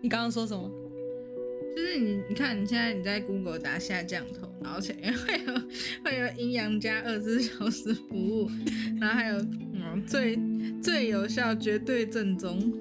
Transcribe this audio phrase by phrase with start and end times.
[0.00, 0.70] 你刚刚说什么？
[1.74, 5.54] 就是你，你看你现在你在 Google 打下降头，然后前面会有
[6.04, 8.50] 会有阴阳家二十四小时服务，
[9.00, 9.38] 然后还有
[9.74, 10.38] 嗯最
[10.82, 12.72] 最有效、绝对正宗。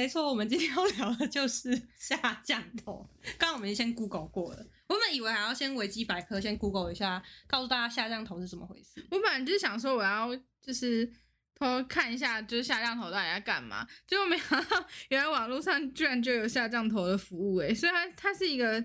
[0.00, 3.06] 没错，我们今天要聊的就是下降头。
[3.36, 9.06] 刚刚我们先 Google 过了，我本以为还要先维基百科先 Google 一下，告诉大家下降头是怎么回事。
[9.10, 11.06] 我本来就是想说我要就是
[11.54, 18.82] 偷看一下，就是下降头到底在干嘛，结果没想到原来网络上居然就有下降头的服务诶，所以它它是一个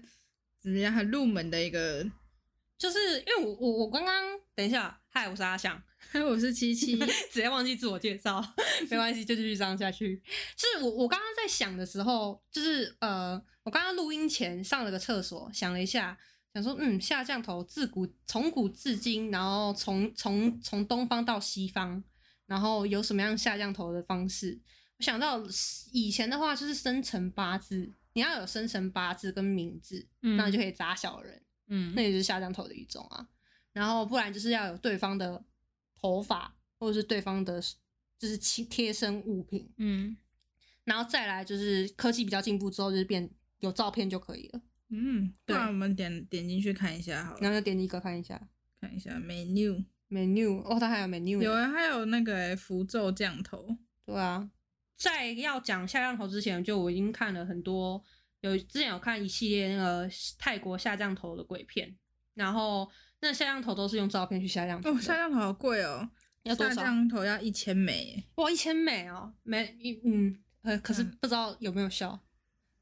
[0.59, 2.05] 怎么样很入门的一个。
[2.77, 5.81] 就是因为我我我刚刚等一下，嗨，我是阿翔，
[6.23, 6.97] 我是七七，
[7.31, 8.43] 直接忘记自我介绍，
[8.89, 10.21] 没关系，就继续这样下去。
[10.57, 16.17] 是我我刚刚在想的时候，就是呃，我刚刚录音前上了个厕所，想了一下，
[16.53, 22.03] 想说嗯，下降头自古从古至今，然后从从从东方到西方，
[22.45, 24.59] 然后有什么样下降头的方式？
[24.97, 25.43] 我想到
[25.91, 31.41] 以前的话就是生辰八字，你要有生辰八字跟名字，嗯那你就可以砸小人。
[31.67, 33.27] 嗯那也是下降头的一种啊。
[33.73, 35.43] 然后不然就是要有对方的
[36.05, 37.59] 头发，或者是对方的，
[38.19, 39.71] 就是贴贴身物品。
[39.77, 40.15] 嗯。
[40.83, 43.27] 然后再来就是科技比较进步之后，就是变
[43.59, 44.61] 有照片就可以了。
[44.89, 48.39] 嗯，对那我们点点进去看一下好了，然后就点一个看一下。
[48.79, 53.75] 看一下 menu，menu，哦，它还有 menu 有耶啊，还有那个诶符咒降头，
[54.05, 54.47] 对啊。
[54.95, 58.03] 在要讲下降头之前，就我已经看了很多，
[58.41, 61.97] 有之前有看一系列那个泰国下降头的鬼片，
[62.35, 62.87] 然后
[63.21, 64.97] 那下降头都是用照片去下降头的。
[64.97, 66.09] 哦，下降头好贵哦，
[66.43, 66.83] 要多少？
[66.83, 72.19] 降头要一千美耶，哇，一千美哦，没一嗯呃，可是嗯不知道有没有效。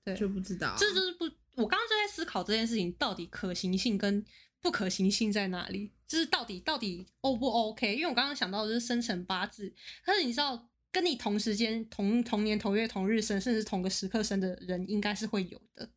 [0.03, 1.23] 对，就不知道啊，这就是不，
[1.55, 4.25] 我刚刚就在思考这件事情到底可行性跟
[4.61, 7.95] 不可行性在哪里，就是到底到底 O 不 OK？
[7.95, 15.89] 因为我刚刚想到的是生辰八字，可是你知道跟你同时间、同同年同月同日生，甚至同个时刻生的人，应该是会有的。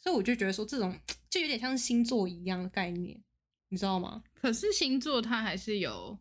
[0.00, 0.98] 所以我就觉得说，这种
[1.30, 3.20] 就有点像星座一样的概念，
[3.68, 4.22] 你知道吗？
[4.34, 6.18] 可是星座它还是有，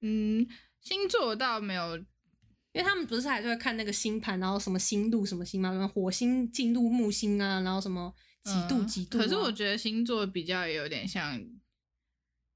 [0.00, 0.46] 嗯，
[0.80, 11.40] 星座倒没有，因为他们不是还是会看那个星盘，然后什么星度什么星嘛，什么火星进入木星啊，然后什么几度嗯几度、啊可是我觉得星座比较有点像，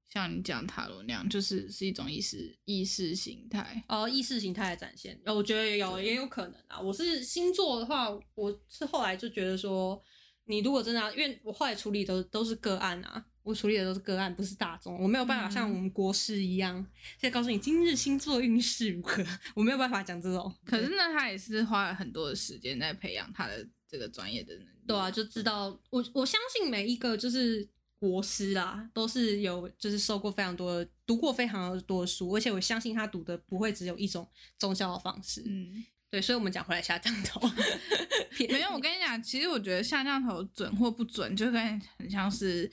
[0.09, 3.81] 像你讲塔罗那样，就是是一种意识意识形态。
[3.87, 6.79] 哦，意识形态的展现，哦我觉得也有也有可能啊。
[6.79, 10.01] 我是星座的话，我是后来就觉得说，
[10.45, 16.75] 你如果真的要，因为我后来处理都都是个案啊，我处理的都是个案，不是大众，我没有办法像嗯我们国师一样，
[17.17, 19.25] 现在告诉你今日星座运势如何，
[19.55, 20.53] 我没有办法讲这种。
[20.65, 24.69] 可是呢，他也是花了很多的时间在培养他的这个专业的能力。
[24.85, 27.65] 对啊，就知道我我相信每一个就是
[27.99, 34.27] 国师啊，都是有就是受过非常多的读过非常多的书，而且我相信他读的不会只有一种
[34.59, 35.43] 宗教的方式。
[35.45, 37.41] 嗯，对，所以我们讲回来下降头，
[38.49, 42.69] 没有，我跟你讲，其实我觉得下降头准或不准，就跟很像是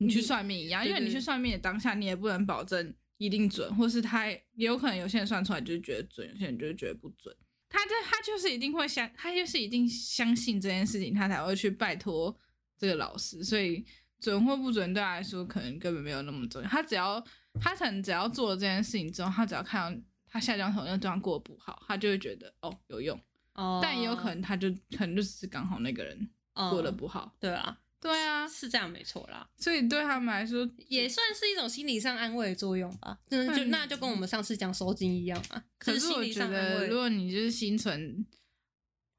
[0.00, 7.34] 你去算命一样，因为你去算命的当下，你也不能保证一定准，或是他也有可能有些人算出来就是觉得准，有些人就是觉得不准。
[7.68, 12.36] 他就他就是一定会相，他就是一定相信这件事情，他才会去拜托
[12.78, 13.44] 这个老师。
[13.44, 13.84] 所以
[14.18, 16.68] 准或不准对他来说，可能根本没有那么重要。
[16.68, 17.22] 他只要
[17.60, 23.20] 他可能只要做了这件事情之后，他只要看到他下降头那个地方过得不好，他就会觉得哦有用。
[23.54, 27.36] 哦但也有可能他就可能就只是刚好那个人过得嗯不好。
[27.38, 33.18] 对啊，对啊，是这样没错啦，所以对他们来说也算是一种心理上安慰的作用吧。
[33.28, 36.96] 就是就嗯那就跟我们上次讲收金一样啊，可是我觉得，如。
[36.96, 38.24] 果你就是心存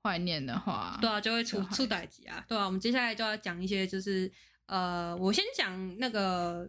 [0.01, 2.43] 怀念的话，对啊，就会出出歹集啊。
[2.47, 4.31] 对啊，我们接下来就要讲一些，就是
[4.65, 6.67] 呃，我先讲那个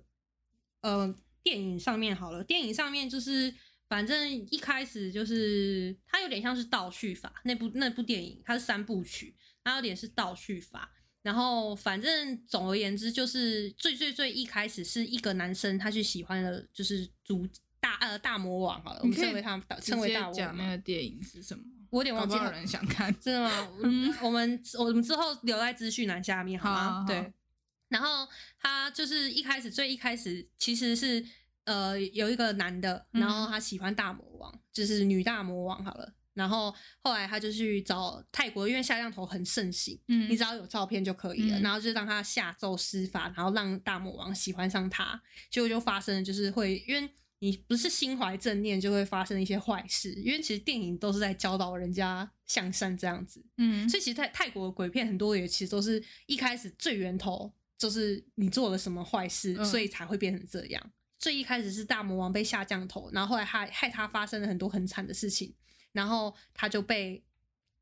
[0.82, 2.44] 呃电影上面好了。
[2.44, 3.54] 电影上面就是
[3.88, 9.34] 反正一开始就是它有点像是倒叙法，那部那部电影它是三部曲，
[9.64, 10.92] 它有点是倒叙法。
[11.22, 17.46] 然后反正总而言之，就是最最最一开始是一个男生他去喜欢了，就是主
[17.80, 20.34] 大呃大魔王好了，我们称为他称为大魔王。
[20.34, 21.62] 讲那个电影是什么？
[21.90, 23.14] 我有点忘记了人想看。
[23.20, 23.68] 真的吗？
[23.82, 26.84] 嗯我们我们之后留在资讯栏下面好吗？
[26.84, 27.32] 好好好对。
[27.88, 28.26] 然后
[28.58, 31.24] 他就是一开始最一开始其实是
[31.64, 36.14] 呃有一个男的，嗯然后他喜欢大魔王，就是女大魔王好了。
[36.34, 41.58] 然后后来他就去找泰国，因为下降头很盛行，嗯你只要有照片就可以了。
[41.58, 45.20] 嗯然后就让他下咒施法，然后让大魔王喜欢上他。
[45.50, 47.08] 结果就发生了，就是会因为
[47.40, 50.12] 你不是心怀正念，就会发生一些坏事。
[50.14, 60.92] 因为其实电影都是在教导人家向善这样子，嗯，所以其实泰泰国的鬼片很多也其实都是一开始最源头就是你做了什么坏事，嗯所以才会变成这样。
[61.18, 65.54] 最一开始是大魔王被下降头，然后后来害害他发生了很多很惨的事情，
[65.92, 67.22] 然后他就被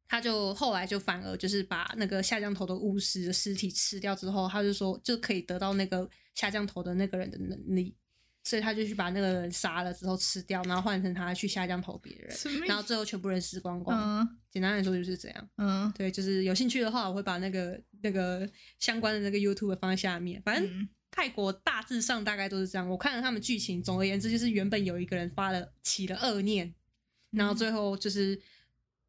[0.08, 7.94] 他就后来就反而就是把那个下降头的巫师的尸体吃掉之后，他就说就可以得到那个下降头的那个人的能力，
[8.42, 12.36] 所以他就去把那个人杀了之后吃掉，然后换成他去下降头别人，
[12.66, 13.98] 然后最后全部人死光光。
[13.98, 15.48] 嗯简单来说就是这样。
[15.58, 18.44] 嗯对，就是有兴趣的话，我会把那个那个
[18.80, 20.42] 相关的那个 YouTube 放在下面。
[20.42, 22.88] 反正嗯泰国大致上大概都是这样。
[22.88, 26.74] 我看了他们剧情，总而言之就是原本有一个人发了起了恶念，
[27.30, 28.40] 然后最后就是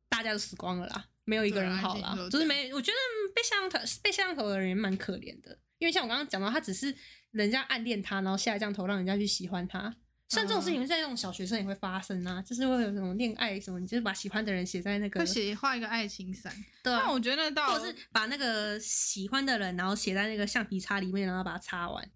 [0.09, 2.73] 大家都死光了啦，没有一个人好啦就是没。
[2.73, 2.97] 我觉得
[3.33, 6.95] 被下降头被下降头的人也蛮可怜的，因为像我刚刚讲到，他只是
[7.31, 9.95] 人家暗恋他，然后下降头让人家去喜欢他。
[10.29, 22.09] 像这种事情在那种小学生也会发生啊，就是会有那种恋爱什么，你就是把喜欢的人写在那个会写画一个爱情伞，对啊但我觉得到或者是把那个喜欢的人，然后写在那个橡皮擦里面，然后把它擦完，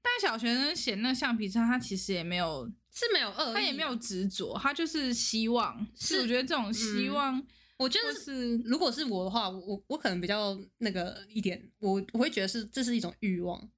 [0.00, 3.94] 但小学生写那个橡皮擦，他其实也没有，是没有恶意，他也没有。
[3.96, 5.86] 执着，他就是希望。
[5.94, 7.40] 是是我觉得这种希望，
[7.76, 13.70] 我觉得是如果是我的话，我我可能比较那个一点，我我会觉得是这是一种欲望。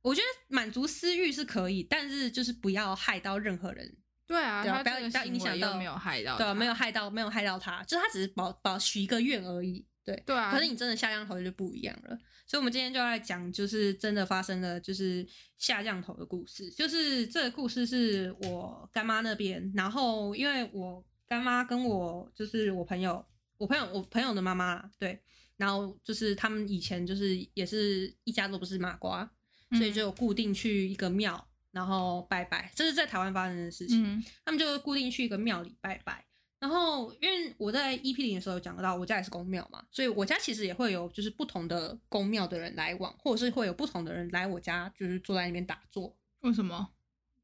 [0.00, 3.96] 我觉得满足私欲是可以，但是就是不要害到任何人，
[4.26, 10.22] 对啊，对啊不要不要影响到没有害到，对啊，没有，害到没有害到他，就是他只是保保许一个愿而已，对。
[10.24, 10.50] 对啊。
[10.50, 15.26] 可是你真的下降头就不一样了，所以我们今天就要来讲，就是真的发生了就是
[15.58, 16.70] 下降头的故事。
[16.70, 23.22] 就是这个故事是我干妈那边，然后因为我干妈跟我就是我朋友，
[23.58, 25.20] 我朋友我朋友的妈妈对，
[25.58, 29.30] 然后就是他们以前就是也是一家都不是麻瓜，
[29.72, 34.02] 所以就固定去一个庙，然后拜拜，这是在台湾发生的事情。
[34.02, 36.24] 嗯他们就固定去一个庙里拜拜。
[36.60, 46.16] 然后，因为我在 EP 零的时候有讲到，我家也是公庙嘛，所以我家其实也会有就是不同的公庙的人来往，或者是会有不同的人来我家，就是坐在那边打坐。
[46.40, 46.88] 为什么？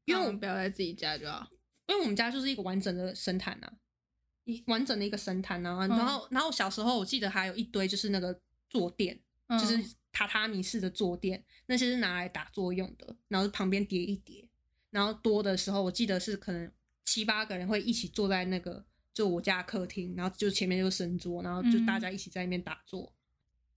[0.05, 1.47] 因为我们不要在自己家就好。
[1.87, 3.71] 因为我们家就是一个完整的神坛啊，
[4.43, 5.87] 一完整的一个神坛啊。
[5.87, 8.37] 然后，然后小时候我记得还有一堆就是那个
[8.69, 9.77] 坐垫，嗯就是
[10.11, 14.47] 榻榻米式的坐垫，那些是拿来打坐用的，然后旁边叠一叠，
[14.89, 16.71] 然后多的时候我记得是可能
[17.05, 18.83] 七八个人会一起坐在那个
[19.15, 23.11] 就我家客厅，然后就前面就是神桌，然后就嗯大家一起在那边打坐。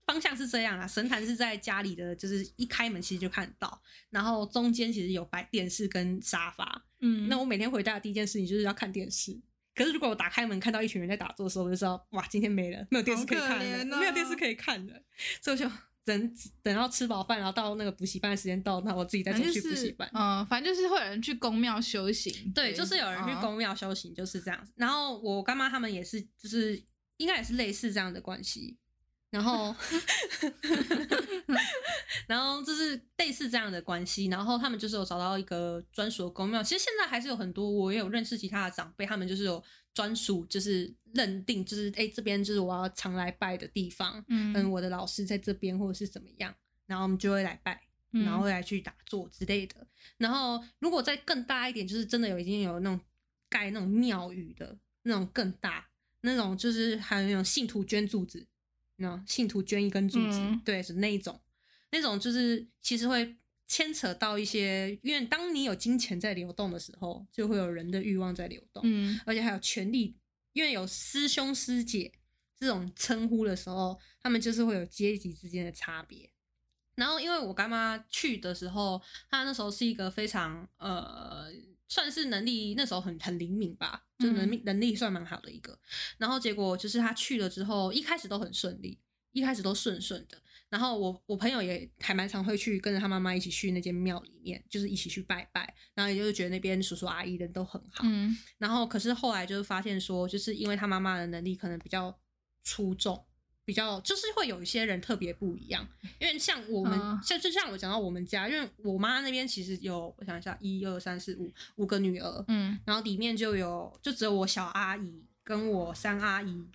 [0.05, 6.85] 方向是这样啦，神坛是在家里的，就是一开门其实就看得到，然后中间其实有摆电视跟沙发。
[6.99, 9.39] 嗯那我每天回家的第一件事情就是要看电视。
[9.75, 14.93] 可是如果我打开门看到一群人在打坐的时候，我就知道哇，今天没了，没有电视可以看了，没有电视可以看了，
[15.41, 15.71] 所以我就
[16.09, 20.09] 等等到吃饱饭，然后到那个补习班的时间到，那我自己再走反正就是去补习班。
[20.13, 22.51] 嗯，反正就是会有人去公庙修行。
[22.51, 24.73] 对，就是有人去嗯公庙修行，就是这样子。
[24.75, 26.83] 然后我干妈他们也是，就是
[27.17, 28.77] 应该也是类似这样的关系。
[29.29, 29.75] 然后
[32.25, 36.63] 然后就是类似这样的关系，然后他们就是有找到一个专属的公庙。
[36.63, 39.63] 其实现在还是有很多，我也有认识其他的长辈，他们就是有
[39.93, 46.53] 专属，就是认定，就是哎、这边就是我要常来拜的地方，嗯嗯，我的老师在这边或者是怎么样，
[46.85, 47.81] 然后我们就会来拜。
[48.11, 49.85] 嗯然后会来去打坐之类的。
[50.17, 52.99] 然后如果再更大一点，就是真的有已经有那种
[53.47, 55.87] 盖那种庙宇的那种更大，
[56.21, 58.47] 那种就是还有那种信徒捐柱子，
[58.95, 61.39] 那信徒捐一根柱子，嗯对，是那一种，
[61.91, 63.37] 那种就是其实会
[63.69, 70.17] 牵扯到一些，因为当你有金钱在流动的时候，就会有人的欲望在流动，嗯而且还有权力，
[70.51, 72.11] 因为有师兄师姐
[72.59, 76.29] 这种称呼的时候，他们就是会有阶级之间的差别。
[76.95, 81.45] 然后，因为我干妈去的时候，她那时候是一个非常呃，
[81.87, 85.79] 算是能力那时候很很灵敏吧，就能力、能力算蛮好的一个。
[86.17, 88.99] 然后结果就是她去了之后，一开始都很顺利，
[89.31, 90.41] 一开始都顺顺的。
[90.69, 98.03] 然后我我朋友也还蛮常会去跟着他妈妈一起去那间庙里面，就是一起去拜拜，然后也就是觉得那边叔叔阿姨人都很好。
[98.03, 102.15] 嗯然后可是后来就是发现说，就是因为他妈妈的能力可能比较
[102.63, 103.25] 出众，
[103.65, 105.87] 比较就是会有一些人特别不一样。
[106.19, 116.67] 因为像我们，嗯像就像我讲到我们家，因为我妈那边其实有，我想一下，一二三四五五个女儿，嗯然后里面就有就只有我小阿姨跟我三阿姨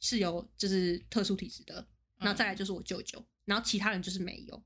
[0.00, 1.86] 是有就是特殊体质的，
[2.22, 4.62] 然后再来就是我舅舅，然后其他人就是没有。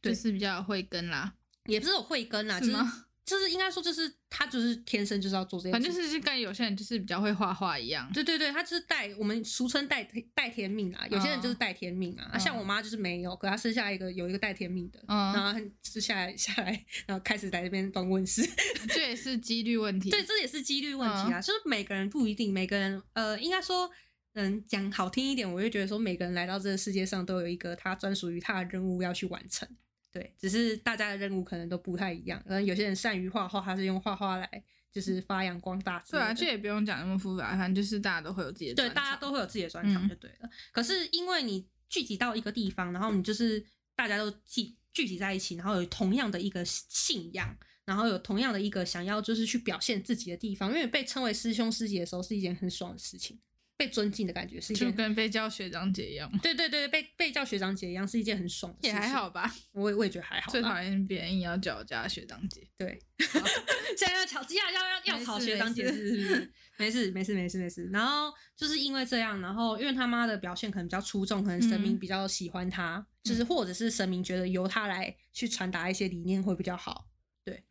[0.00, 1.34] 对就是比较有慧根啦。
[1.66, 8.10] 也不是有慧根啦，就是是吗就是应该说就是他就是天生就是要做这些反正就是跟有些人就是比较会画画一样。
[8.14, 10.02] 对对对，他就是带我们俗称带
[10.32, 18.48] 带天命啊，有些人就是带天命啊，啊像我妈就是没有，可她生下一个有一个带天命的，嗯然后就下来下来，然后开始在这边当问世，
[18.88, 20.08] 这也是几率问题。
[20.08, 23.90] 对，这也是几率问题嗯啊，就是每个人不一定，每个人呃，应该说。
[24.34, 29.68] 嗯，讲好听一点，我就觉得说每个人来到这个世界上都有一个他专属于他的任务要去完成。
[30.12, 32.42] 对，只是大家的任务可能都不太一样。
[32.44, 36.02] 可能有些人善于画画，他是用画画来就是发扬光大。
[36.08, 40.48] 对啊，这也不用讲那么复杂，反正就是大家都会有自己的对，大家都会有自己的专长就对了。
[40.72, 43.62] 可是因为你聚集到一个地方，然后你就是
[43.94, 47.54] 大家都聚聚集在一起，然后有同样的一个信仰，
[47.84, 53.38] 然后有同样的一个想要就是去表现自己的地方，因为被称为师兄师姐的时候是一件很爽的事情，
[53.78, 54.90] 被尊敬的感觉是一件。
[54.90, 58.92] 就跟被叫学长姐一样，对对对，被被叫学长姐一样是一件很爽的事情。
[58.92, 59.50] 也还好，吧。
[59.72, 60.50] 我也我也觉得还好啦。
[60.50, 62.68] 最讨厌别人硬要叫我叫她学长姐。
[62.76, 63.00] 对，
[63.96, 66.52] 现在要吵，要要要要没吵事学长姐事是不是？
[66.76, 67.88] 没事没事没事没事。
[67.92, 77.08] 然后就是因为这样，然后因为他妈的表现可能比较出众，可能神明嗯比较喜欢他，就是或者是神明觉得由他来去传达一些理念会比较好。
[77.44, 77.64] 对，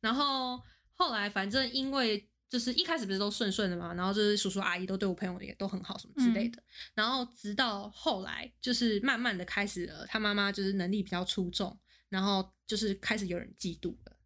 [0.00, 0.60] 然后
[0.92, 2.28] 后来反正因为。
[2.54, 6.62] 就是一开始不是都顺顺的嘛，然后就是叔叔阿姨都对我朋友也都很好什么之类的，
[6.94, 11.76] 然后直到后来就是慢慢的开始了，他妈妈就是能力比较出众，
[12.10, 14.16] 然后就是开始有人嫉妒了。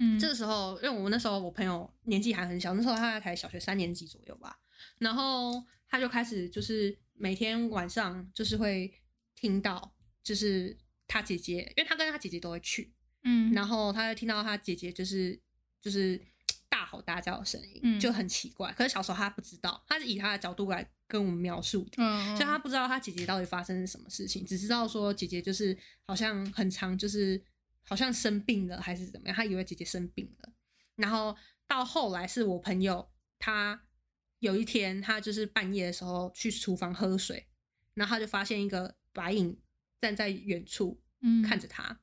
[0.00, 0.18] 嗯。
[0.18, 4.58] 这个时候，因为我那时候我朋友年纪还很小，那时候他才小学三年级左右吧，
[4.98, 8.92] 然后他就开始就是每天晚上就是会
[9.36, 9.94] 听到，
[10.24, 12.92] 就是他姐姐，因为他跟他姐姐都会去，
[13.22, 15.40] 嗯，然后他就听到他姐姐就是
[15.80, 16.20] 就是
[16.68, 18.72] 大吼大叫的声音，嗯就很奇怪。
[18.72, 27.42] 可是小时候他不知道，他是以他的角度来跟我们描述的，嗯，所以他不知道他姐姐到底发生了什么事情，只知道说姐姐就是好像很长，就是
[27.82, 30.52] 好像生病了还是怎么样，他以为姐姐生病了。
[30.96, 33.80] 然后到后来是我朋友，他
[34.40, 37.46] 有一天他就是半夜的时候去厨房喝水，
[37.94, 39.58] 然后他就发现一个白影
[40.00, 42.00] 站在远处嗯看着他。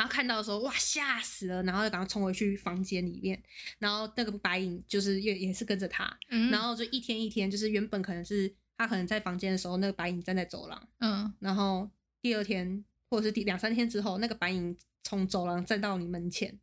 [0.00, 1.62] 然后看到的时候，哇，吓死了！
[1.64, 3.38] 然后就赶快冲回去房间里面，
[3.78, 11.90] 然后那个白影就是也也是跟着他，嗯，然后就一天一天，就是原本可能是他可能在房间的时候，那个白影站在走廊，嗯然后
[12.22, 16.58] 第二天或者是第两三天之后，那个白影从走廊站到你门前，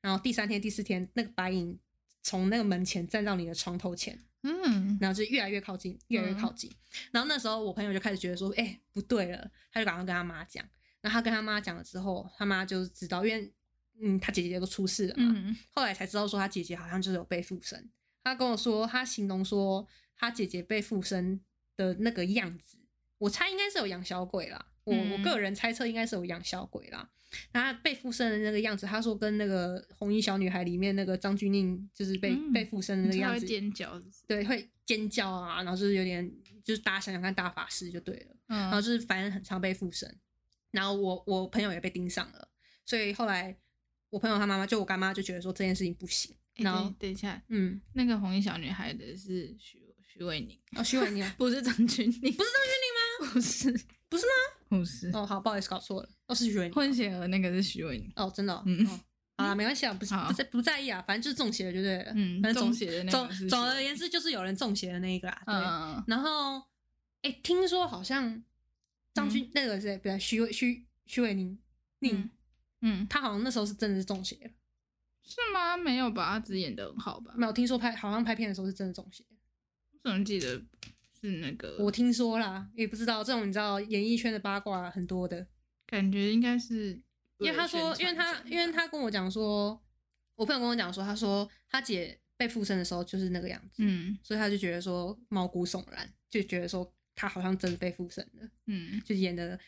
[0.00, 1.78] 然后第三天、第四天，那个白影
[2.20, 6.68] 从那个门前站到你的床头前，嗯然后就越来越靠近，越来越靠近。
[7.12, 10.68] 然后那时候我朋友就开始觉得说，哎、不对了，他就赶快跟他妈讲。
[11.02, 13.52] 然后他跟他妈讲了之后，他妈就知道，因为
[14.00, 17.90] 嗯，他姐姐都出事了嘛，嗯后来才知道说他姐姐好像就是有被附身。
[18.24, 21.40] 他跟我说，他形容说他姐姐被附身
[21.76, 22.78] 的那个样子，
[23.18, 24.66] 我猜应该是有养小鬼啦。
[24.84, 27.10] 我、我嗯个人猜测应该是有养小鬼啦。
[27.52, 36.30] 他被附身的那个样子，他说跟那个红衣小女孩里面那个张钧甯就是被、嗯被附身的那个样子，尖叫，对，会尖叫啊，然后就是有点，
[36.62, 38.36] 就是大家想想看大法师就对了。
[38.48, 40.14] 嗯，然后就是反正很常被附身，
[40.72, 42.48] 然后我我朋友也被盯上了，
[42.84, 43.56] 所以后来
[44.10, 53.30] 我朋友他妈妈就我干妈就觉得说这件事情不行，诶然后等等一下，嗯，那个红衣小女孩的是徐徐伟宁，哦徐伟宁啊 不是张钧甯，不不是张钧甯吗？
[53.32, 53.70] 不是
[54.08, 54.32] 不是吗？
[54.68, 59.00] 不是，哦好，不好意思搞错了，哦是徐伟宁混血儿那个是徐伟宁，哦真的哦，嗯哦
[59.38, 66.62] 好啦没关系啊，不是不在不在意啊，反正就是中邪了就对了，嗯，反正中邪的那总总而言之就是有人中邪的那一个啦，对，嗯，然后
[67.22, 68.42] 哎听说好像
[69.14, 71.58] 张钧、那个谁，不对，徐伟徐徐伟宁
[72.00, 72.16] 宁。
[72.16, 72.30] 嗯
[72.84, 74.50] 嗯，他好像那时候是真的是中邪了，
[75.22, 75.76] 是吗？
[75.76, 76.32] 没有吧？
[76.32, 77.32] 他只演的很好吧？
[77.36, 79.24] 没有听说拍好像拍片的时候是真的中邪。
[79.92, 80.60] 我怎么记得
[81.20, 81.76] 是那个？
[81.78, 85.46] 我听说啦，也不知道这种你知道演艺圈的八卦很多的，
[85.86, 87.00] 感觉应该是
[87.38, 89.80] 因为他说，因为他因为他跟我讲说，
[90.34, 99.58] 我朋友跟我讲说，他说他姐被附身的时候就是那个样子，嗯所以他就觉得说毛骨悚然，就觉得说他好像真的被附身了，嗯就演的，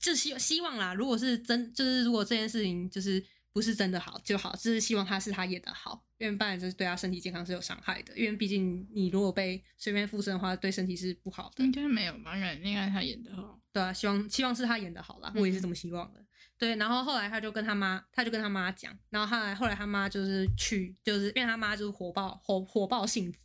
[0.00, 11.64] 就希希望啦，如果是真，就是如果这件事情就是不是真的好就好，就是希望他是他演的好，因为不然就是对他身体健康是有伤害的，因为毕竟你如果被随便附身的话，对身体是不好的。
[11.64, 12.34] 应该没有吧？
[12.34, 13.60] 应该应该他演的好。
[13.72, 16.24] 对啊，希望希望是他演的好啦，嗯我也是这么希望的。
[16.58, 23.38] 对，然后后来他就跟他妈，他就跟他妈讲，然后后来后来他妈就是去，就是因为他妈就是火爆火火爆性子，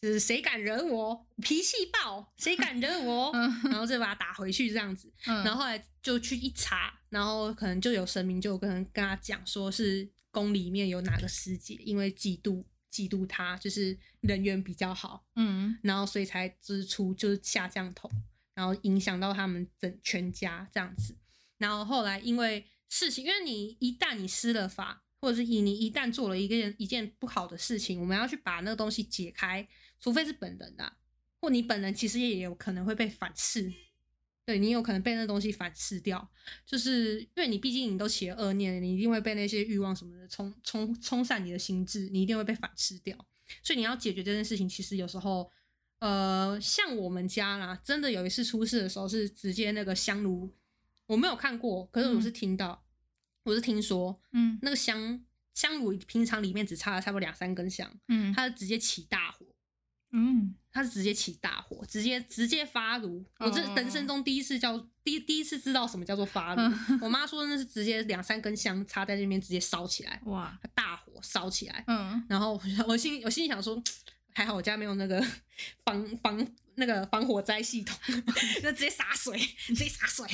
[0.00, 5.12] 就是谁敢惹我，脾气暴，谁敢惹我，嗯然后就把他打回去这样子。
[5.26, 18.08] 嗯，然后后来就去一查，然后可能就有神明就跟跟他讲说是宫里面有哪个师姐因为嫉妒嫉妒他，就是人缘比较好，嗯然后所以才支出就是下降头，
[18.54, 21.16] 然后影响到他们整全家这样子。
[21.58, 29.66] 然后后来因为事情，因为你一旦你施了法，或者是以你一旦做了一件一件不好的事情，我们要去把那个东西解开，
[30.00, 30.96] 除非是本人啊，
[31.40, 33.72] 或你本人其实也有可能会被反噬，
[34.44, 36.30] 对你有可能被那东西反噬掉，
[36.64, 43.16] 就是因为你毕竟你都起了恶念，你一定会被那些欲望什么的冲冲冲散你的心智，你一定会被反噬掉，
[43.62, 45.50] 所以你要解决这件事情，其实有时候。
[46.00, 50.54] 呃，像我们家啦，真的有一次出事的时候是直接那个香炉，
[51.06, 52.86] 我没有看过，可是我是听到，
[53.42, 54.56] 我是听说，嗯。
[54.62, 55.24] 那个香
[55.54, 58.32] 香炉平常里面只插了差不多两三根香，嗯。
[58.32, 59.44] 它直接起大火，
[60.12, 63.24] 嗯他是直接起大火，直接直接发炉。
[63.38, 66.62] 我这哦人生中第一次叫第第一次知道什么叫做发炉。
[67.02, 73.82] 我妈说那是直接两三根香插在那边直接烧起来，哇，大火烧起来，嗯然后我我心我心里想说，
[74.34, 75.20] 还好我家没有那个
[75.84, 76.46] 防防
[76.76, 77.98] 那个防火灾系统，
[78.62, 79.36] 就直接洒水，
[79.66, 80.26] 直接洒水，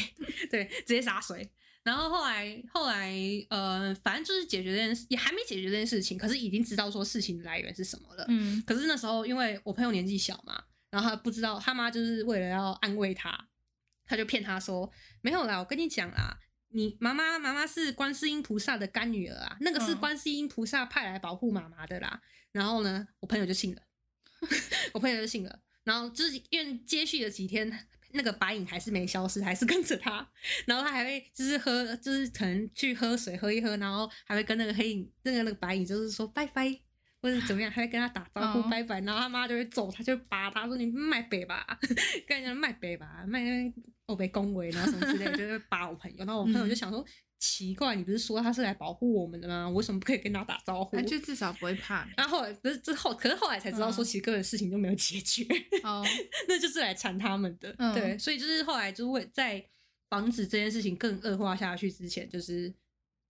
[0.51, 1.51] 对，直接洒水。
[1.85, 3.15] 然后后来后来
[3.51, 8.25] 呃，反正就是解决这件事，也还没解决这件事情，可是已经知道说事情的来源是什么了。
[8.29, 13.49] 嗯可是那时候因为我朋友年纪小嘛，然后他不知道，他妈就是为了要安慰他，
[14.07, 16.39] 他就骗他说没有啦，我跟你讲啦。
[16.77, 22.21] 你妈妈妈妈是观世音菩萨的干女儿啊，那个是嗯观世音菩萨派来保护妈妈的啦。
[22.51, 23.83] 然后呢，我朋友就信了，
[24.93, 25.61] 我朋友就信了。
[25.85, 30.27] 然后就是因为接续了几天，那个白影还是没消失，还是跟着他。
[30.67, 36.75] 然后他还会就是喝，就是可能去喝水喝一喝，然后还会跟那个黑影，那个那个白影就是说拜拜，
[37.21, 39.01] 或者怎么样，还会跟他打招呼哦拜拜。
[39.03, 41.67] 然后他妈就会揍他，就扒他说你卖北吧，
[42.27, 43.43] 跟人家卖北吧，卖
[44.07, 46.17] 我被恭维，然后什么之类的，就是扒我朋友。
[46.19, 47.05] 然后我朋友就想说。
[47.45, 49.69] 奇怪，你不是说他是来保护我们的吗？
[49.69, 50.97] 为什么不可以跟他打招呼？
[50.97, 55.45] 那就至少不会怕然后后来不是之后，可是后来才知道说，嗯其实个人事情都没有解决，
[55.83, 56.03] 哦，
[56.49, 57.75] 那就是来缠他们的。
[57.79, 59.63] 嗯对，所以就是后来就是为在
[60.09, 62.73] 防止这件事情更恶化下去之前，就是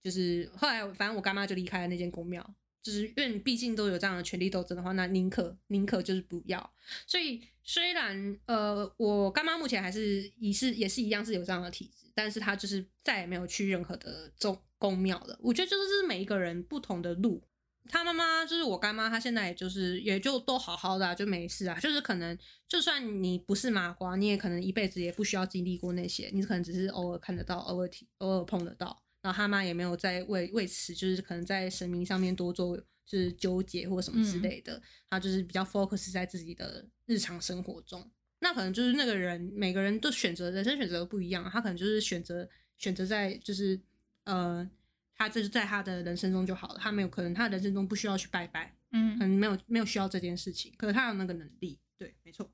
[0.01, 6.73] 就是后来反正我干妈就离开了那间公庙，就是因为毕竟都有这样的权力斗争的话，那宁可宁可就是不要。
[7.07, 15.35] 所以虽然呃我干妈目前还是也是也是一样是有这样的体质，但是她就是再也没有去任何的宗公庙了。
[15.41, 17.41] 我觉得就是每一个人不同的路。
[17.89, 21.79] 她妈妈就是我干妈，她现在也就是也就都好好的、啊，就没事啊。
[21.79, 22.37] 就是可能
[22.67, 27.89] 就算你不是麻瓜，你也可能一辈子也不需要经历过那些，你可能只是偶尔看得到，偶尔
[28.19, 29.03] 偶尔碰得到。
[29.25, 38.07] 然后他妈也没有在为为此，就是可能在神明上面多做就是纠结或什么之类的，他就是比较 focus 在自己的日常生活中。
[38.37, 43.81] 那可能就是那个人每个人都选择人生选择都不一样，他可能就是选择选择在就是
[44.25, 44.69] 呃，
[45.15, 52.53] 他就是在他的人生中就好了，他没有可能他的人生中不需要去拜拜，嗯可嗯能没有没有需要这件事情，可是他有那个能力，对，没错。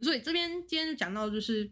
[0.00, 1.68] 所以这边今天就讲到就是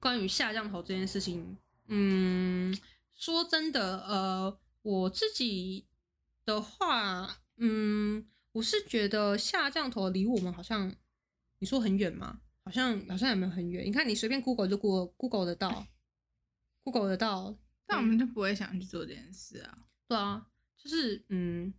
[0.00, 2.74] 关于下降头这件事情，嗯，
[3.22, 5.86] 说真的，呃，我自己
[6.44, 10.92] 的话，嗯，我是觉得下降头离我们好像，
[11.60, 12.40] 你说很远吗？
[12.64, 13.86] 好像好像也没有很远。
[13.86, 15.86] 你看，你随便 Google 就 Google Google 得到
[16.82, 17.56] ，Google 得到，
[17.86, 19.86] 但我们就不会想去做这件事啊。
[20.08, 20.44] 对啊，
[20.76, 21.72] 就是嗯，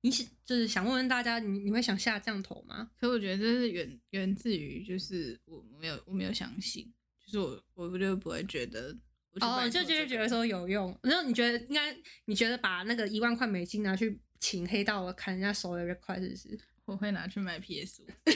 [0.00, 2.90] 你想就是想问问大家，你你会想下降头吗？
[2.98, 6.92] 可我觉得这是源源自于，就是我没有我没有相信，
[7.24, 8.98] 就是我我就不会觉得
[9.40, 16.58] 哦，就就托这个觉得说有用，然后你觉得应该，你觉得把那个一万块美金拿去请黑道了砍人家手有点快，是不是？
[16.84, 18.06] 我会拿去买 PS 五。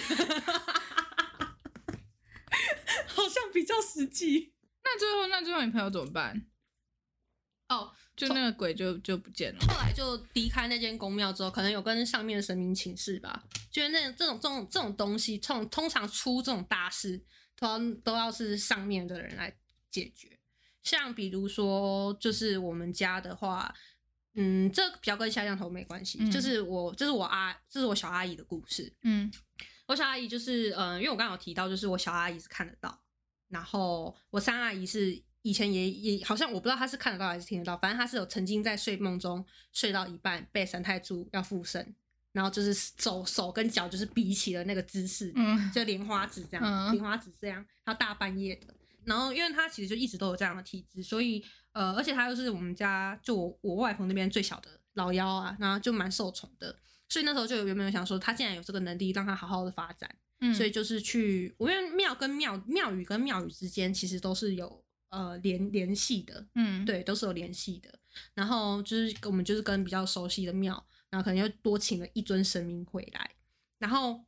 [3.07, 4.53] 好像比较实际
[4.85, 6.47] 那最后那最后你朋友怎么办？
[7.69, 7.93] 哦。
[8.17, 9.59] 就那个鬼就就不见了。
[9.67, 17.21] 后来就离开那间宫庙之后，可能有跟上面的神明请示吧，觉得那这种这种这种东西，通通常出这种大事，
[17.57, 19.53] 都要都要是上面的人来
[19.91, 20.39] 解决。
[20.85, 23.75] 像比如说，就是我们家的话，
[24.35, 28.93] 嗯，这比较跟下降头没关系，嗯就是我这是我阿这是我小阿姨的故事。
[29.03, 29.33] 嗯
[29.87, 33.03] 我小阿姨就是，嗯、因为我刚刚有提到，就是我小阿姨是看得到，
[33.49, 41.95] 然后我三阿姨是以前也也好像我不知道她是看得到还是听得到，反正她是有曾经在睡梦中睡到一半被三太柱要附身，
[42.33, 48.75] 然后就是手手跟脚就是比起了那个姿势，嗯就莲花指这样，嗯莲花指这样，然后大半夜的，
[49.07, 56.77] 然后因为他其实就一直都有这样的体质，所以呃，而且他又是我们家就我我外婆那边最小的老幺啊，然后就蛮受宠的，
[57.09, 60.09] 所以那时候就有原本有想说，他既然有这个能力，让他好好的发展。
[60.41, 67.89] 嗯，所以就是去，我因为庙跟庙庙宇跟庙宇之间其实都是有呃联联系的，嗯对，都是有联系的。
[68.35, 73.31] 然后就是我们就是跟比较熟悉的庙，然后可能又多请了一尊神明回来。
[73.79, 74.25] 然后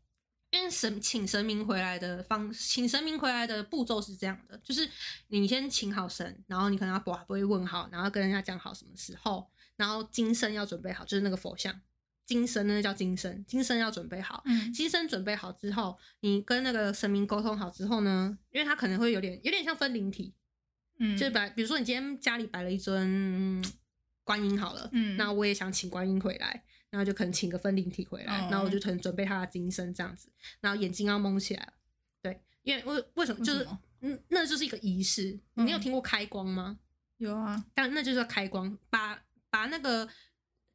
[0.51, 4.89] 因为神请神明回来的方，请神明回来的步骤是这样的，就是
[5.29, 11.81] 你先请好神，然后你可能要把不会问好，然后跟人家讲好什么时候，然后金身要准备好，就是那个佛像，
[12.25, 14.43] 金身那叫金身，金身要准备好。
[14.47, 20.33] 嗯金身准备好之后，你跟那个神明沟通好之后呢，因为他可能会有点有点像分灵体，
[20.99, 23.65] 嗯，就是摆，比如说你今天家里摆了一尊嗯
[24.25, 31.73] 观音好了，嗯那我也想请观音回来，然后就可能请个分灵体回来，哦然后我就可能准备他的金身这样子，然后眼睛要蒙起来，
[32.23, 33.45] 对，因为为为什么？
[33.45, 33.79] 就是么？
[34.01, 35.81] 嗯，那就是一个仪式，你有嗯。
[35.81, 36.79] 听过开光吗？
[37.19, 39.19] 有啊，但那就是要开光，把
[39.49, 40.07] 把那个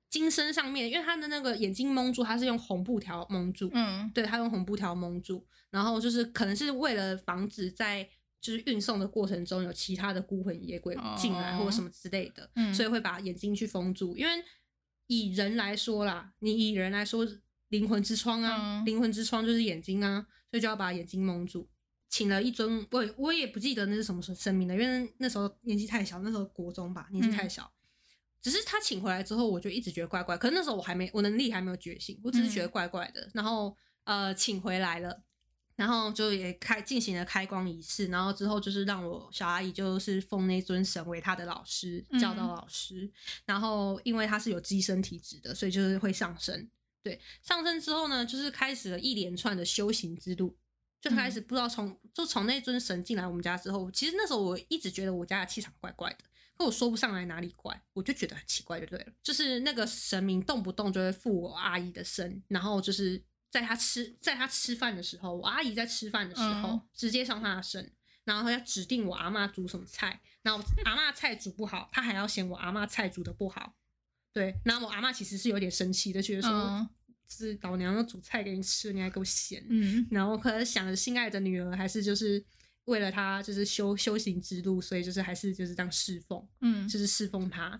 [0.09, 4.11] 金身上面，因为他的那个眼睛蒙住，他是用红布条蒙住，嗯。
[4.13, 8.09] 对他用红布条蒙住，然后就是可能是为了防止在
[8.41, 14.17] 就是运送的过程中有其他的孤魂野鬼进来、哦或者什么之类的，嗯所以会把眼睛去封住。
[14.17, 14.43] 因为
[15.11, 17.27] 以人来说啦，你以人来说，
[17.67, 21.67] 灵魂之窗啊，嗯灵、魂之窗就是眼睛啊，所以就要把眼睛蒙住。
[22.07, 27.69] 请了一尊，我我也不记得那是什么神明了，因为那时候年纪太小，那时候国中吧，年纪太小。
[28.41, 30.37] 只是他请回来之后，我就一直觉得怪怪。
[30.37, 33.29] 可是那时候我还没，我能力还没有觉醒，我只是觉得怪怪的。
[33.33, 35.21] 然后呃，请回来了，
[35.75, 38.07] 然后就也开进行了开光仪式。
[38.07, 43.11] 然后之后就是让我小阿姨就是奉那尊神为她的老师，教导嗯老师。
[43.45, 46.69] 然后因为她是有机身体质的，所以就是会上升。
[47.03, 50.57] 对，上升之后呢，就是开始了一连串的修行之路。
[51.01, 56.17] 就开始不知道从就从那尊神进来我们家之后，其实那时候我一直觉得我家的气场怪怪的，
[56.55, 59.07] 可我说不上来哪里怪，我就觉得很奇怪就对了。
[59.23, 63.19] 就是那个神明动不动就会附我阿姨的身，然后就是
[63.51, 67.91] 在他吃在他吃饭的时候，我阿姨在吃饭的时候、嗯直接上他的身，
[68.23, 73.75] 然后要指定我阿妈煮什么菜，然后阿妈菜煮不好，他还要嫌我阿妈菜煮的不好。
[74.33, 76.89] 对，然后我阿妈其实是有点生气的，觉得说，嗯
[77.27, 79.65] 是老娘要煮菜给你吃，你还给我嫌。
[79.69, 82.43] 嗯然后可能想着心爱的女儿，还是就是
[82.85, 87.79] 为了她就是修修行之路，所以就是还是就是这样侍奉，嗯就是侍奉她。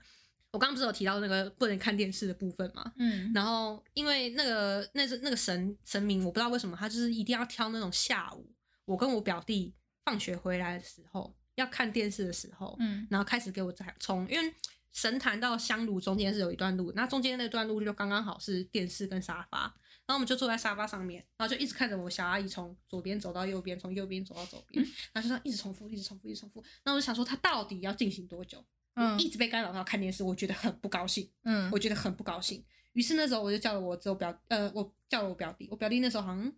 [0.52, 2.92] 我刚刚不是有提到那个不能看电视的部分嘛？
[2.98, 8.52] 嗯然后因为那个那是那个神神明，我不知道为什么他就是一定要挑那种下午，
[8.86, 14.54] 我跟我表弟放学回来的时候要看电视的时候，嗯然后开始给我在冲，因为
[14.92, 19.62] 神坛到香炉中间是有一段路，那中间那段路就刚刚好是电视跟沙发，
[20.06, 26.62] 然后我们就坐在沙发上面，然后就一直看着我小阿姨从左边走到右边，从右边走到左边，然后就这样一直重复，一直重复，一直重复。
[26.84, 28.62] 那我就想说，他到底要进行多久？
[28.96, 32.64] 嗯我一直被干扰到看电视，我觉得很不高兴，嗯我觉得很不高兴。
[32.94, 36.54] 于是那时候我就叫了我只有表呃，我叫了我表弟，我表弟那时候好像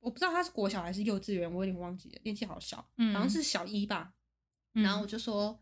[0.00, 4.14] 我不知道他是国小还是幼稚园，我有点忘记了，年纪好小，嗯好像是小一吧。
[4.72, 5.60] 然后我就说，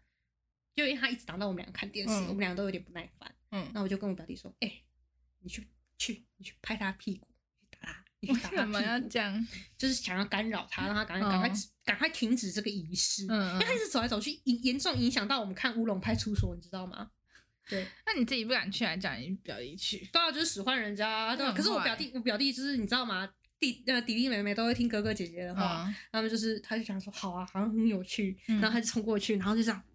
[0.75, 3.35] 就因为他一直挡到我们俩看电视，嗯我们俩都有点不耐烦。
[3.51, 4.71] 嗯那我就跟我表弟说：“哎、
[5.41, 7.27] 你去去，你去拍他屁股，
[8.33, 8.99] 为什么要。
[9.01, 9.47] 这样？
[9.79, 13.23] 就是想要干扰他，让他赶快赶快嗯赶快停止这个仪式。
[13.23, 17.11] 因嗯为他一直走来走去，严严重影响到我们看乌龙派出所，你知道吗？
[17.69, 20.09] 对，那你自己不敢去，还叫你表弟去？
[20.13, 21.35] 对啊，就是使唤人家啊。
[21.37, 23.29] 对可是我表弟，我表弟就是你知道吗？
[23.59, 29.87] 弟呃弟弟妹妹都会听哥哥姐姐的话，嗯他们就是他就想说好啊，好像很有趣，嗯然后他就冲过去，然后就这样啪，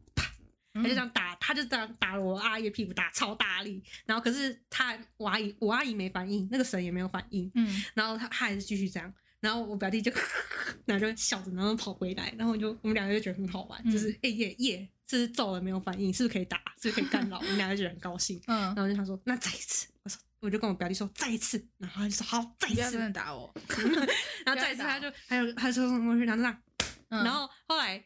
[0.74, 3.84] 他就这嗯样打，他就这样打了我阿姨的屁股，打超大力。
[4.06, 9.14] 然后可是他我阿姨我阿姨没反应，那个神也没有反应，嗯然后他他还是继续这样。
[9.42, 10.12] 然后我表弟就，
[10.86, 16.58] 然后就笑着，然后跑回来，然后就我们两个就觉得很好玩，嗯就是哎耶耶，这是揍了没有反应，是不是可以打？
[16.80, 17.38] 是不是可以干扰？
[17.40, 18.40] 我们两个就觉得很高兴。
[18.46, 23.52] 嗯然，后就想说，那再一次，我说我就跟我表弟说再一次，然后他就说好，再一次真，的打我。
[24.46, 26.62] 然后再一次他就他就他就冲过去，然后这样，
[27.10, 27.98] 嗯然后后来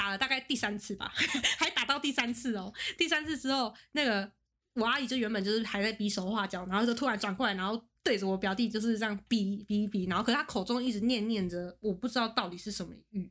[0.00, 1.12] 打了大概第三次吧，
[1.58, 2.72] 还打到第三次哦。
[2.96, 4.32] 第三次之后，那个
[4.72, 13.30] 我阿姨就原本就是还在比手画脚，然后就突然转过来，然后对着我表弟就是这样比比比，然后可是他口中一直念念着，我不知道到底是什么语。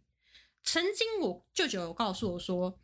[0.64, 2.80] 曾经我舅舅有告诉我说，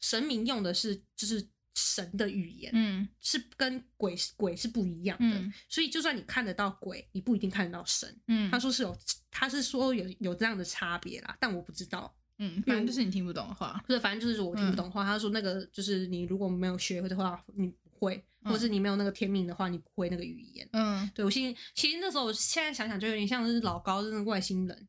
[0.00, 8.20] 神明用的是就是神的语言，嗯是跟鬼鬼是不一样的，嗯所以就算你看得到鬼，你不一定看得到神。
[8.26, 8.98] 嗯，他说是有，
[9.30, 12.12] 他是说有有这样的差别啦，但我不知道。
[12.38, 13.82] 嗯，反正就是你听不懂的话。
[13.86, 18.50] 不是反正就是我听不懂话，他说那个就是你如果没有学会的话，你不会，嗯。
[18.50, 20.68] 或者是你没有那个天命的话，你不会那个语言。
[20.72, 21.10] 嗯。
[21.14, 24.88] 对我心里其实那时候，我现在想想就有点像是老高真的外星人，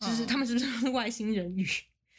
[0.00, 1.64] 就是哦他们是不是外星人语，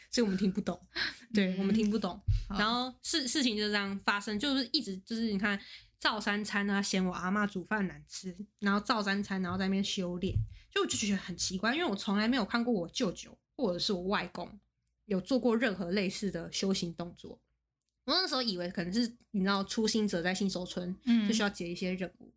[0.10, 0.80] 所以我们听不懂，
[1.34, 2.20] 对、我们听不懂。
[2.50, 5.60] 然后事事情就这样发生，就是一直就是你看
[6.00, 10.34] 赵三餐啊，嫌我阿嬷煮饭难吃，然后赵三餐，然后在那边修炼，
[10.74, 14.58] 就我就觉得很奇怪，因为我从来没有看过我舅舅或者是我外公
[15.06, 17.42] 有做过任何类似的修行动作。
[18.06, 22.32] 我那时候以为可能是你知道初心者在新手村嗯就需要接一些任务，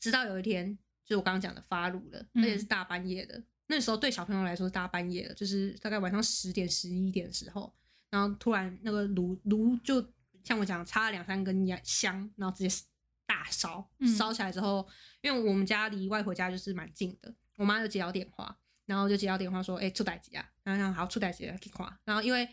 [0.00, 3.40] 直到有一天就是我刚刚讲的发炉了，嗯而且是大半夜的。
[3.68, 7.72] 那时候对小朋友来说是大半夜的，就是大概晚上十点十一点的时候，
[8.10, 10.04] 然后突然那个炉炉就
[10.42, 12.84] 像我讲插了两三根香，然后直接
[13.24, 14.86] 大烧，嗯烧起来之后，
[15.22, 22.48] 因为我们家离外婆家就是蛮近的，我妈就接到电话，然后就接到电话说，哎、出歹机啊，然后想好出歹机啊，去看，然后因为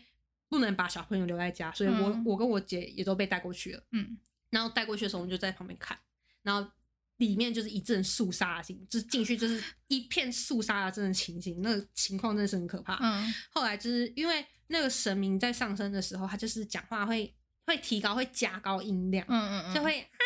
[0.48, 2.24] 不能把小朋友留在家，所以我、嗯。
[2.24, 4.18] 我跟我姐也都被带过去了，嗯。
[4.50, 5.96] 然后带过去的时候，我们就在旁边看，
[6.42, 6.68] 然后
[7.18, 12.98] 里面就是一阵肃杀的情，就是进去就是一片肃杀的这种情形，那个情况真的是很可怕。
[13.02, 13.32] 嗯。
[13.50, 17.32] 后来就是因为那个神明在上升的时候，他就是讲话会
[17.66, 20.18] 会提高，会加高音量，嗯嗯，就会啊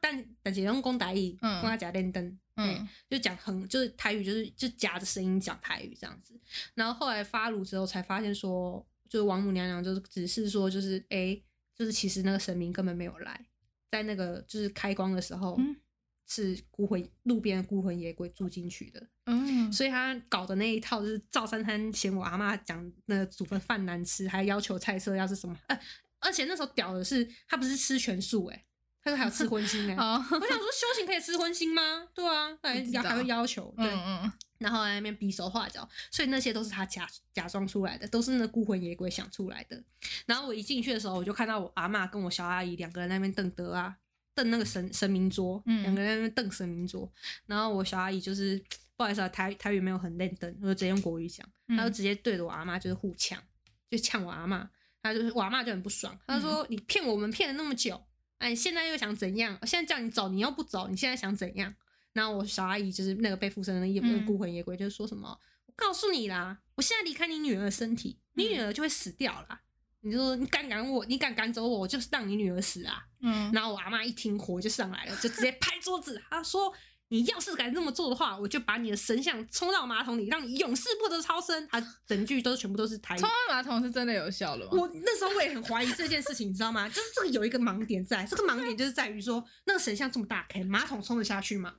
[0.00, 1.60] 但但是用公台语，嗯。
[1.60, 2.24] 跟他讲电灯，
[2.56, 2.76] 嗯。
[2.76, 6.38] 嗯，就讲很就是台语，就是就夹着声音讲台语这样子。
[6.74, 13.46] 然后后来发炉之后才发现说，就是王母娘娘就是只是说就是哎、诶就是其实那个神明根本没有来，
[13.90, 15.56] 在那个就是开光的时候。
[15.58, 15.76] 嗯。
[16.24, 25.78] 是孤魂路边孤魂野鬼住进去的，嗯，所以他搞的那一套就是赵三三嫌我阿妈讲那个煮的饭难吃，还要求菜色要是什么，呃，
[26.20, 28.64] 而且那时候屌的是他不是吃全素哎、
[29.02, 32.06] 他说还有吃荤腥哎、 哦，我想说修行可以吃荤腥吗？
[32.14, 39.82] 对啊，还不知道要还会要求对，嗯嗯然后在那边比手画脚，所以那些都是他假假装出来的，都是那孤魂野鬼想出来的。
[40.24, 43.96] 然后我一进去的时候，我就看到我阿嬷跟我小阿姨两个人在那边瞪德啊，
[44.36, 47.12] 瞪那个神神明桌，嗯两个人在那边瞪神明桌。
[47.46, 48.62] 然后我小阿姨就是
[48.96, 53.42] 不好意思啊，台台语没有很认真，我就直接用国语讲，嗯她就直接对着我阿妈就是互呛，
[53.90, 54.68] 就呛我阿嬷。
[55.02, 58.00] 她就是我阿嬷就很不爽，她说、你骗我们骗了那么久，
[58.42, 59.56] 哎，你现在又想怎样？
[59.64, 61.72] 现在叫你走，你又不走，你现在想怎样？
[62.12, 65.28] 然后我小阿姨就是那个被附身的那个那个嗯孤魂野鬼，就是说什么，
[65.66, 69.62] 我告诉你啦，我现在离开你女儿的身体，你女儿就会死掉啦。
[70.00, 73.04] 你就说你敢赶我，你敢赶走我，我就是让你女儿死啊！
[73.20, 76.74] 嗯，然后我阿妈一听火就上来了，就直接拍桌子，她说
[77.12, 83.28] ：“你要是敢这么做的话，我就把你的神像冲到马桶里，让你永世不得超生。”他整句都全部都是台语冲。
[83.28, 84.72] 到马桶是真的有效了吗？
[84.72, 86.88] 我那时候我也很怀疑这件事情，你知道吗？
[86.90, 91.74] 就是这个有一个盲点在，这个盲点就是在于说，那个神像这么大坑，马桶冲得下去吗？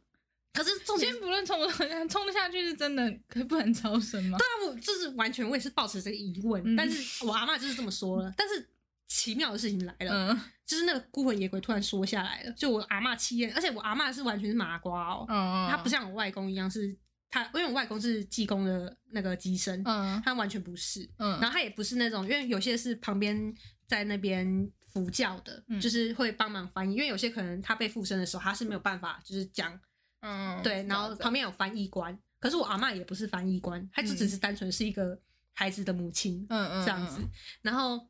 [0.54, 4.38] 可是重点先不论冲不冲得冲得下去是真的，可不能超生吗？
[4.38, 8.32] 对啊，我就是完全我也是抱持这个疑问，嗯但是我阿妈就是这么说了。
[8.38, 8.70] 但是
[9.14, 10.42] 奇妙的事情来了，嗯。
[10.66, 16.98] 就是那个孤魂野鬼突然说下来了，就我阿妈气焰，而且我阿妈是完全是麻瓜哦，嗯，她不像我外公一样是
[17.30, 20.20] 他，因为我外公是济公的那个机身，嗯。
[20.26, 23.54] 他完全不是，嗯，然后他也不是那种，因为有些是旁边
[23.86, 24.48] 在那边
[24.88, 29.78] 服教的，嗯就是会帮忙翻译，因为有些可能他被附身的时候他是没有办法就是讲
[30.22, 35.20] 嗯对，然后旁边有翻译官，可是我阿嬷也不是翻译官，她就只是单纯是一个
[35.52, 37.22] 孩子的母亲，嗯嗯这样子。
[37.62, 38.08] 然后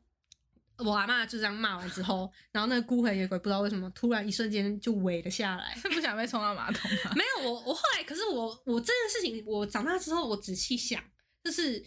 [0.78, 5.74] 我阿妈就这样骂完之后，然后那个孤魂野鬼不知道为什么突然一瞬间就萎了下来。
[5.76, 7.12] 是不想被冲到马桶吗？
[7.16, 11.02] 没有，我我后来，可是我我这件事情，我长大之后我仔细想，
[11.42, 11.84] 就是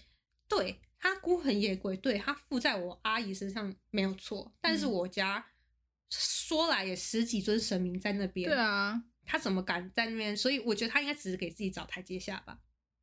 [0.47, 5.45] 对他孤魂野鬼，对他附在我阿姨身上没有错，但是嗯我家
[6.10, 10.36] 说来也十几尊神明在那边，对啊，他怎么敢在那边？
[10.36, 12.58] 所以我觉得他应该只是给自己找台阶下吧。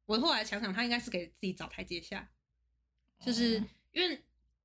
[0.07, 2.31] 我后来想想，他应该是给自己找台阶下，
[3.21, 4.23] 就是哦因为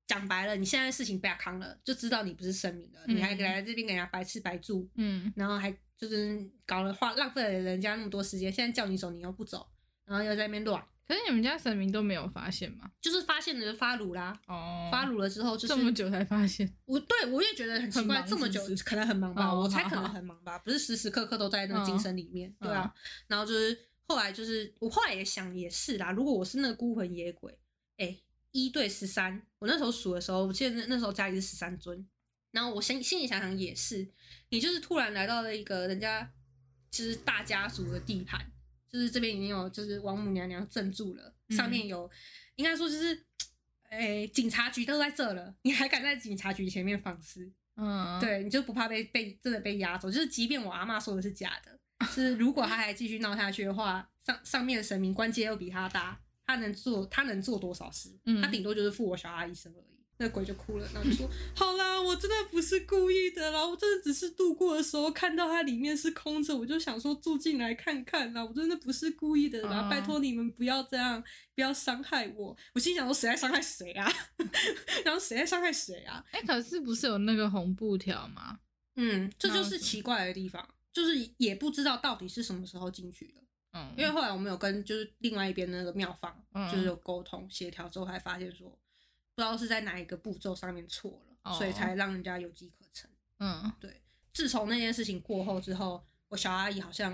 [0.10, 9.69] 讲白了，你现在事情被他扛了，就知道你不是神明了，嗯你还来这边给人家白吃白住，嗯然后还就是搞了花浪费了人家那么多时间，现在叫你走你又不走，
[10.06, 12.89] 然后又在那边乱，可是你们家神明都没有发现吗？
[13.00, 14.36] 就是发现了就发炉啦。
[14.48, 22.91] 哦，发炉了之后，就是这么久才发现，我对我也觉得很奇怪，这么久可能很忙吧，哦我猜可能很忙吧，不是时时刻刻都在那个精神里面，嗯对啊。
[23.28, 27.56] 然后就是后来就是我后来也想也是啦，如果我是那个孤魂野鬼，
[27.98, 28.15] 哎、
[28.51, 32.07] 一对十三，我那时候数的时候，我记得那那时候家里是十三尊，
[32.51, 34.07] 然后我心心里想想也是，
[34.49, 36.31] 你就是突然来到了一个人家
[36.89, 38.51] 就是大家族的地盘，
[38.88, 42.09] 就是这边已经有就是王母娘娘镇住了，嗯上面有、
[42.55, 43.25] 应该说就是。
[43.91, 47.51] 哎、警察局都在这了，你还敢在警察局前面放肆？
[47.75, 50.12] 嗯，，对，你就不怕被被真的被压走？
[50.12, 51.79] 就是即便我阿妈说的是假的，
[52.15, 58.09] 就是如果他还继续闹下去的话，上上面的神明官阶又比他大，他能做他能做多少事？
[58.25, 59.99] 嗯他顶多就是付我小阿姨生而已。
[60.21, 71.23] 那鬼就哭了，然后就说：“好啦，我真的不是故意的啦，我真的只是路过的时候看到它里面是空着，我就想说住进来看看啦，我真的不是故意的啦，哦拜托你们不要这样，
[71.55, 74.12] 不要伤害我。”我心想说：“谁在伤害谁啊？
[75.05, 78.59] 然后谁在伤害谁啊？”哎，可是不是有那个红布条吗？
[78.97, 83.41] 嗯，这就是奇怪的地方，就是也不知道到底是什么时候进去的。
[83.71, 88.69] 嗯，因为后来我们有跟就是另外一边的那个庙方，嗯就是有沟通协调之后，才发现说
[89.36, 93.10] 不知道是在哪一个步骤上面错了，哦所以才让人家有机可乘。
[93.39, 94.01] 嗯对
[94.34, 97.13] 自从那件事情过后之后，我小阿姨好像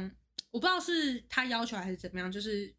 [0.51, 2.73] 我不知道是她要求还是怎么样，就是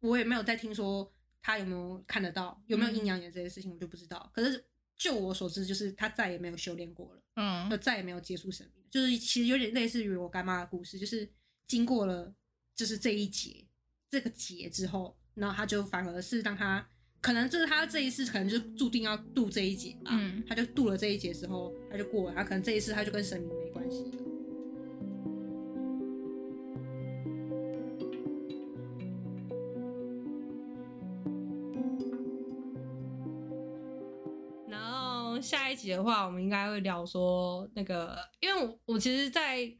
[0.00, 4.30] 我也没有再听说她有没有看得到，有没有阴阳眼这件事情，我就不知道。
[4.34, 4.64] 可是
[4.96, 11.28] 就我所知，就是她再也没有修炼过了，嗯就再也没有接触神明，就是其实有点类似于我干妈的故事，就是
[11.66, 12.34] 经过了
[12.76, 13.64] 就是这一劫
[14.10, 16.86] 这个劫之后，然后他就反而是当他
[17.22, 24.10] 可能就是他这一次可能就注定要渡这一劫吧，嗯他就渡了这一劫之后，他就过了，他可能这一次他就跟神明没关系了。
[34.68, 39.74] 然后下一集的话，我们应该会聊说那个，因为我我其实，在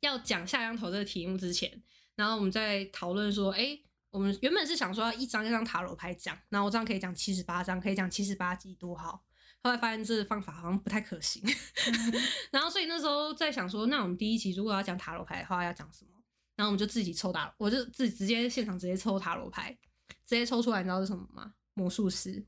[0.00, 1.82] 要讲下乡头这个题目之前，
[2.16, 3.78] 然后我们在讨论说，哎，
[4.10, 9.22] 我们原本是想说要一张一张塔罗牌讲，然后我这样可以讲七十八张，可以讲七十八集多好。
[9.62, 11.42] 后来发现这个方法好像不太可行，
[12.52, 16.10] 然后所以那时候在想说，那我们第一集如果要讲塔罗牌的话，要讲什么？
[16.54, 19.76] 然后我们就自己抽塔，我就自己直接现场直接抽塔罗牌，
[20.24, 21.52] 直接抽出来，你知道是什么吗？
[21.74, 22.42] 魔术师，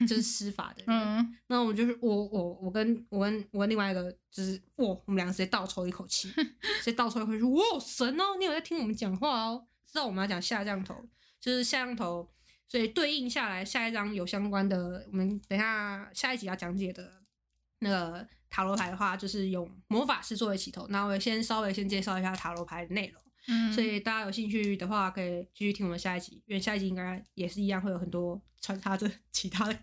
[0.00, 0.86] 就是施法的人。
[0.88, 6.28] 嗯，那我们就是我我我跟我跟我跟另外一个就是哇，我们两个直接倒抽一口气，
[6.82, 10.94] 直接倒抽一口气，哇神哦，你有在听我们讲话哦，知道我们要讲下降头，
[11.40, 12.28] 就是下降头，
[12.68, 17.22] 所以对应下来下一张有相关的，我们等一下下一集要讲解的
[17.78, 23.23] 那个塔罗牌的话，就是用魔法师作为起头，那我先稍微先介绍一下塔罗牌的内容。
[23.46, 29.78] 嗯所以大家有兴趣的话，可以继续听我们下一集，因为下一集应该也是一样，会有很多穿插着 其他的、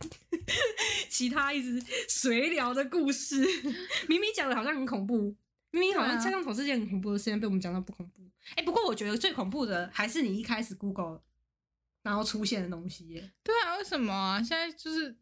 [1.09, 3.35] 其他一直随聊的故事。
[4.07, 5.35] 明明讲的好像很恐怖，
[5.71, 8.21] 明明好像对啊下降头是件很恐怖的事情，被我们讲到不恐怖。
[8.55, 11.21] 哎、不过我觉得最恐怖的还是你一开始 Google
[12.01, 13.31] 然后出现的东西耶。
[13.43, 14.41] 对啊，为什么啊？
[14.41, 15.15] 现在就是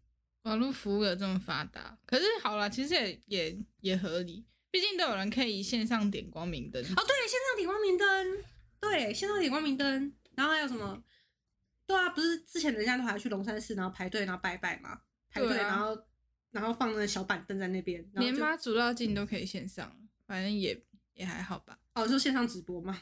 [0.43, 6.81] 网络服务有这么发达，可是好了，其实也也也合理，毕竟都有人可以线上点光明灯。
[6.81, 8.43] 哦，对，线上点光明灯，
[8.79, 11.03] 对，线上点光明灯，然后还有什么？
[11.87, 16.05] 对啊，不是之前人家都还去龙山寺，然后排队，然后拜拜嘛，排队，啊然后
[16.51, 19.91] 然后放那个小板凳在那边，然后连妈祖绕境都可以线上，
[20.27, 20.79] 反正也
[21.15, 21.79] 也还好吧。
[21.95, 23.01] 哦，就线上直播嘛。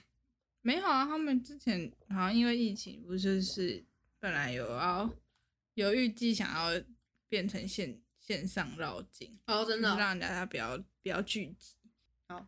[0.62, 3.84] 没有啊，他们之前好像因为疫情，不就是
[4.20, 5.10] 本来有要
[5.74, 6.82] 有预计想要
[7.28, 11.76] 变成线线上绕境，哦，真就是让大家不要不要聚集。
[12.28, 12.46] 好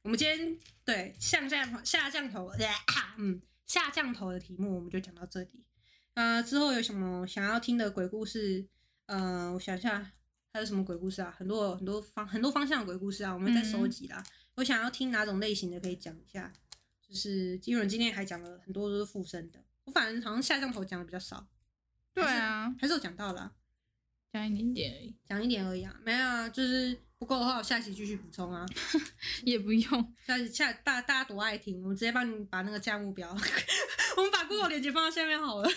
[0.00, 2.50] 我们今天对下降下降头，
[3.18, 5.66] 嗯，下降头的题目我们就讲到这里。
[6.14, 8.66] 呃，之后有什么想要听的鬼故事？
[9.04, 10.12] 呃，我想一下，
[10.50, 11.30] 还有什么鬼故事啊？
[11.36, 14.24] 很多很多方很多方向的鬼故事啊，我们在收集啦。
[14.54, 16.50] 我想要听哪种类型的，可以讲一下。
[17.06, 21.46] 就是基本今天还讲了很多都是附身的，我反正好像下降头讲的比较少，
[22.14, 23.54] 对啊，还是有讲到啦，
[24.32, 25.94] 加一点点而已，讲一点而已啊。
[26.04, 28.66] 没有啊，就是不够的话，我下期继续补充啊。
[29.44, 30.14] 也不用。
[30.26, 33.30] 下下大大家多爱听，我们直接帮你把那个价目表，
[34.16, 35.68] 我们把 Google 链接放到下面好了。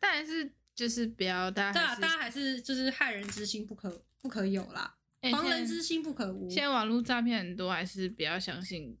[0.00, 4.96] 但还是就是不要大对啊，家大家还是就是害人之心不可不可有啦，
[5.32, 6.48] 防人之心不可无。
[6.48, 8.96] 现在网络诈骗很多，还是不要相信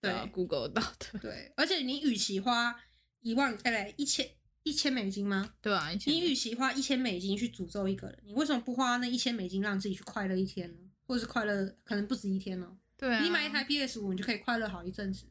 [0.00, 2.74] 对呃 Google 到的，对，而且你与其花
[3.20, 4.28] 一万，哎不，一千
[4.64, 5.54] 一千美金吗？
[5.60, 10.78] 对啊，你与其花一千美金去诅咒一个人，你为什么不花那一千美金让自己去快乐一天呢？
[11.06, 12.76] 或者是快乐可能不止一天哦。
[12.96, 15.26] 对啊，你买一台 PS 五，你就可以快乐好一阵子。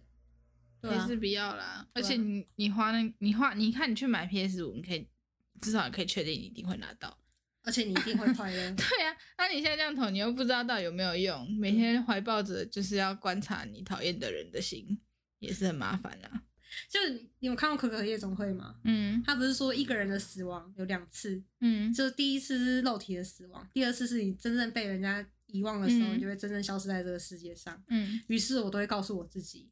[0.81, 1.87] 对啊还是，不要啦。
[1.93, 5.07] 而且你你花那你花你看你去买 PS 五，你可以
[5.61, 7.17] 至少可以确定你一定会拿到。
[7.63, 8.57] 而且你一定会快乐。
[8.75, 14.99] 对啊，那你现在这样投，你又不知道到底有没有用，每天怀抱着就是要观察你讨厌的人的心，
[15.37, 16.41] 也是很麻烦啦。
[16.89, 18.75] 就是你你有看过《可可夜总会》吗？
[18.83, 27.81] 嗯他不是说一个人的死亡有两次，嗯，就是第一次是肉体的死亡，第二次是你真正被人家遗忘的时候，嗯你就会真正消失在这个世界上。
[27.87, 29.69] 嗯，于是我都会告诉我自己，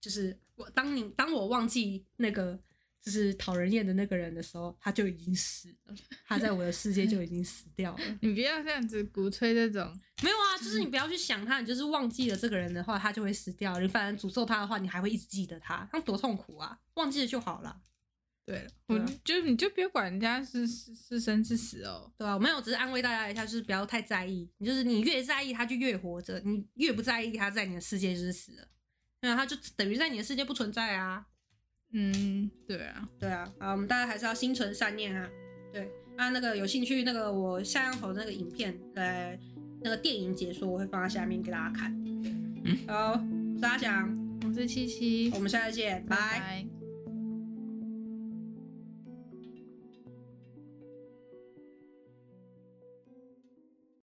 [0.00, 2.58] 就是我当你当我忘记那个
[3.02, 5.94] 就是讨人厌的那个人的时候，他就已经死了，
[6.26, 8.00] 他在我的世界就已经死掉了。
[8.20, 9.82] 你不要这样子鼓吹这种，
[10.22, 13.78] 没有啊，就是你不要去想他，你就是忘记了这个人的话，他就会死掉。
[13.80, 16.78] 你反正诅咒他的话，你还会一直记得他，那多痛苦啊！
[16.94, 17.80] 忘记了就好了。
[18.46, 18.66] 对
[19.22, 22.12] 就你就别管人家是是是生是死哦。
[22.18, 24.50] 对啊、我没有，只是安慰大家一下，就是不要太在意。
[24.58, 28.68] 你就是你越在意，他就越活着；你越不在意，他在你的世界就是死了。
[29.20, 31.26] 那他就等于在你的世界不存在啊。
[31.92, 35.28] 嗯，对啊，对啊，啊，我们大家还是要心存善念啊。
[35.72, 39.38] 对啊，那个有兴趣，那个我下样头那个影片，呃，
[39.82, 41.92] 那个电影解说，我会放在下面给大家看。
[42.86, 43.12] 好，
[43.54, 45.30] 我是阿翔，我是七七。
[45.34, 46.16] 我，们下次见，拜。
[46.16, 46.79] 拜拜